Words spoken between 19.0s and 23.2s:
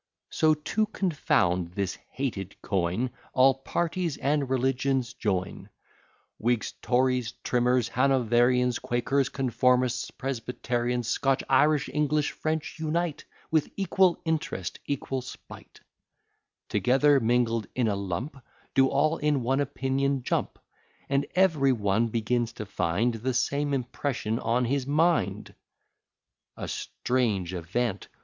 in one opinion jump; And ev'ry one begins to find